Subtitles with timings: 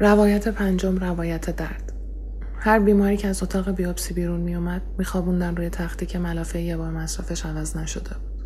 [0.00, 1.92] روایت پنجم روایت درد.
[2.60, 6.76] هر بیماری که از اتاق بیوپسی بیرون می اومد میخوابوندن روی تختی که ملافه یه
[6.76, 8.44] بار مصرفش عوض نشده بود.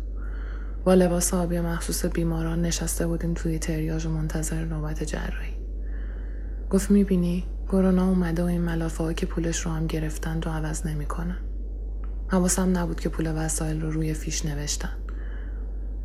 [0.83, 5.53] با لباس آبی مخصوص بیماران نشسته بودیم توی تریاج و منتظر نوبت جراحی.
[6.69, 11.37] گفت می‌بینی کرونا اومده و این ملافه که پولش رو هم گرفتن و عوض نمی‌کنن.
[12.27, 14.97] حواسم نبود که پول وسایل رو روی فیش نوشتن.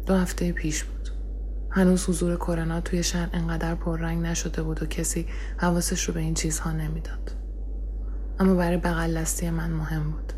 [0.06, 1.17] دو هفته پیش بود.
[1.78, 5.26] هنوز حضور کرونا توی شهر انقدر پررنگ نشده بود و کسی
[5.56, 7.32] حواسش رو به این چیزها نمی‌داد.
[8.38, 10.32] اما برای بغل من مهم بود.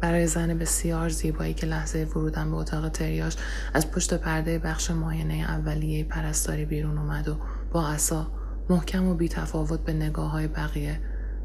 [0.00, 3.36] برای زن بسیار زیبایی که لحظه ورودم به اتاق تریاش
[3.74, 7.36] از پشت پرده بخش ماینه اولیه پرستاری بیرون اومد و
[7.72, 8.26] با عصا
[8.70, 11.00] محکم و بیتفاوت به نگاه های بقیه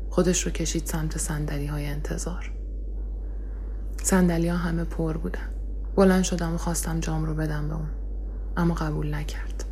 [0.10, 2.52] خودش رو کشید سمت سندلی های انتظار.
[4.04, 5.50] سندلی ها همه پر بودن.
[5.96, 8.05] بلند شدم و خواستم جام رو بدم به اون.
[8.58, 9.66] اما قبول نکرد.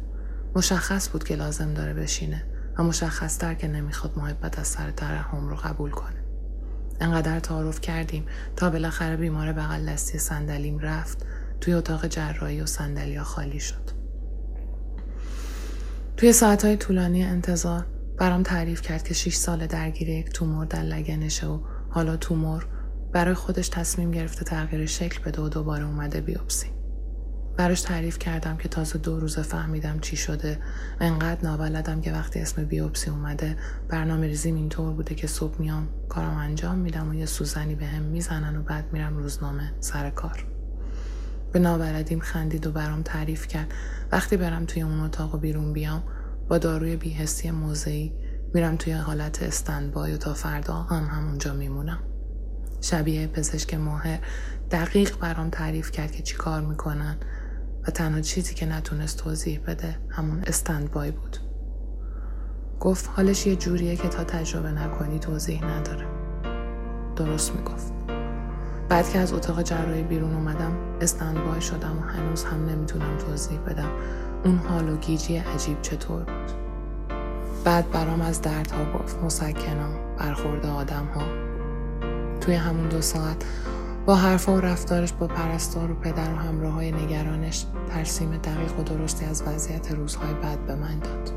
[0.55, 2.43] مشخص بود که لازم داره بشینه
[2.77, 6.23] و مشخص تر که نمی‌خواد محبت از سر ترحم رو قبول کنه.
[6.99, 8.25] انقدر تعارف کردیم
[8.55, 11.25] تا بالاخره بیمار بغل دستی صندلیم رفت
[11.61, 13.91] توی اتاق جراحی و صندلیا خالی شد.
[16.17, 17.85] توی ساعتهای طولانی انتظار
[18.17, 21.59] برام تعریف کرد که 6 سال درگیر یک تومور در لگنشه و
[21.89, 22.67] حالا تومور
[23.11, 26.82] برای خودش تصمیم گرفته تغییر شکل بده و دوباره اومده بیوپسی.
[27.57, 30.59] براش تعریف کردم که تازه دو روزه فهمیدم چی شده.
[30.99, 33.57] انقدر نابلدم که وقتی اسم بیوپسی اومده
[33.89, 38.01] برنامه ریزیم اینطور بوده که صبح میام کارم انجام میدم و یه سوزنی به هم
[38.01, 40.45] می‌زنن و بعد میرم روزنامه سر کار.
[41.51, 43.73] به نابلدیم خندید و برام تعریف کرد.
[44.11, 46.03] وقتی برم توی اون اتاق و بیرون بیام
[46.49, 48.13] با داروی بیهستی موضعی
[48.53, 51.99] میرم توی حالت استندبای و تا فردا هم همونجا میمونم.
[52.81, 54.19] شبیه پزشک ماهر
[54.71, 57.17] دقیق برام تعریف کرد که چی کار می‌کنن.
[57.87, 61.37] و تنها چیزی که نتونست توضیح بده همون استندبای بود.
[62.79, 66.05] گفت حالش یه جوریه که تا تجربه نکنی توضیح نداره.
[67.15, 67.93] درست می‌گفت.
[68.89, 70.71] بعد که از اتاق جراحی بیرون اومدم
[71.01, 73.89] استندبای شدم و هنوز هم نمی‌تونم توضیح بدم
[74.45, 76.51] اون حال و گیجی عجیب چطور بود.
[77.63, 81.23] بعد برام از دردها گفت مسکنا برخورد آدم ها
[82.41, 83.45] توی همون دو ساعت
[84.05, 88.83] با حرفا و رفتارش با پرستار و پدر و همراه های نگرانش ترسیم دقیق و
[88.83, 91.31] درستی از وضعیت روزهای بعد به من داد.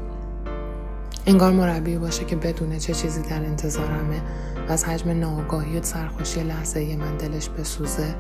[1.26, 4.22] انگار مربی باشه که بدونه چه چیزی در انتظارمه
[4.68, 8.14] و از حجم ناآگاهی و سرخوشی لحظه من دلش بسوزه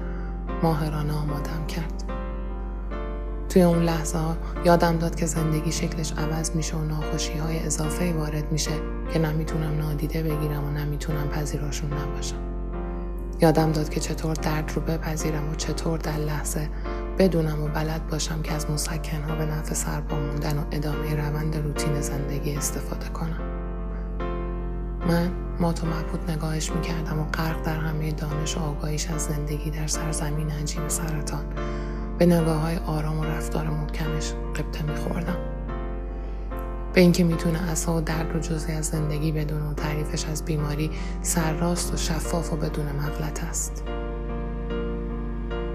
[0.62, 2.04] ماهرانه آمادم کرد.
[3.48, 4.18] توی اون لحظه
[4.64, 8.70] یادم داد که زندگی شکلش عوض میشه و ناخوشی های اضافه وارد میشه
[9.12, 12.55] که نمی‌تونم نادیده بگیرم و نمی‌تونم پذیراشون نباشم.
[13.40, 16.68] یادم داد که چطور درد رو بپذیرم و چطور در لحظه
[17.18, 22.00] بدونم و بلد باشم که از مسکنها به نفع سرپا موندن و ادامه روند روتین
[22.00, 23.40] زندگی استفاده کنم.
[25.08, 25.30] من
[25.60, 29.86] مات و مبهوت نگاهش می‌کردم و غرق در همه دانش و آگاهیش از زندگی در
[29.86, 31.44] سرزمین عجیب سرطان
[32.18, 35.55] به نگاه های آرام و رفتار محکمش قبطه میخوردم.
[36.96, 40.90] به اینکه می‌تونه اصا و درد رو جزی از زندگی بدون و تعریفش از بیماری
[41.22, 43.82] سرراست و شفاف و بدون مغلط است.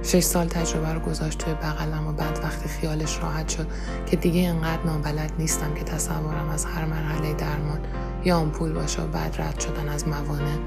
[0.04, 3.68] شش سال تجربه رو گذاشت توی بغلم و بعد وقتی خیالش راحت شد
[4.06, 7.80] که دیگه انقدر نابلد نیستم که تصورم از هر مرحله درمان
[8.26, 10.58] یا آمپول باشه و بعد رد شدن از موانع.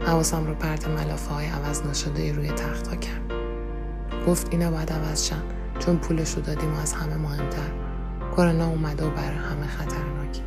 [0.00, 3.32] حواسم رو پرت ملافه های عوض نشده روی تخت کرد.
[4.26, 5.30] گفت اینا باید عوض
[5.78, 7.89] چون پولش رو دادیم و از همه مهمتر.
[8.36, 10.40] کرونا اومده و برای همه خطرناک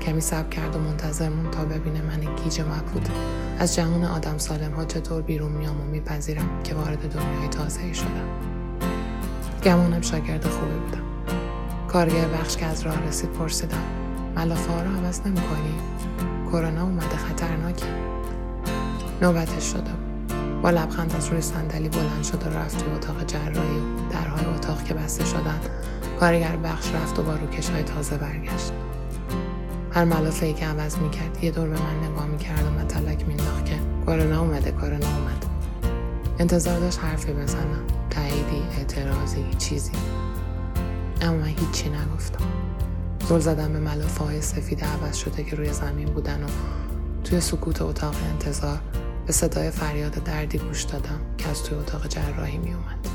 [0.00, 3.10] کمی صبر کرد و منتظر مون تا ببینه من گیج مبهوت
[3.58, 7.94] از جهان آدم سالم ها چطور بیرون میام و میپذیرم که وارد دنیای تازه ای
[7.94, 8.28] شدم.
[9.64, 11.02] گمانم شاگرد خوبی بودم.
[11.88, 13.82] کارگر بخش که از راه رسید پرسیدم.
[14.36, 15.74] ملافه ها رو عوض نمی‌کنی؟
[16.52, 17.86] کرونا اومده خطرناکی
[19.22, 20.11] نوبتش شده
[20.62, 24.84] با لبخند از روی صندلی بلند شد و رفت توی اتاق جراحی و درهای اتاق
[24.84, 25.60] که بسته شدن.
[26.20, 28.72] کارگر بخش رفت و با روکش های تازه برگشت.
[29.92, 33.64] هر ملافه ای که عوض می‌کرد یه دور به من نگاه می‌کرد و متلک مینداخت
[33.64, 33.74] که
[34.06, 35.46] کرونا اومده کرونا اومده.
[36.38, 37.84] انتظار داشت حرفی بزنم.
[38.10, 39.92] تاییدی اعتراضی چیزی.
[41.20, 42.44] اما من هیچی نگفتم.
[43.28, 46.46] زل زدم به ملافه های سفید عوض شده که روی زمین بودن و
[47.24, 48.78] توی سکوت اتاق انتظار
[49.32, 53.11] به صدای فریاد دردی گوش دادم که از توی اتاق جراحی میومد